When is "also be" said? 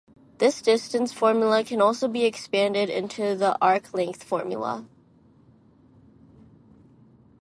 1.79-2.25